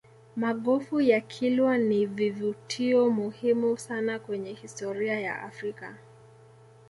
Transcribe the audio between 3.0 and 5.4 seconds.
muhimu sana kwenye historia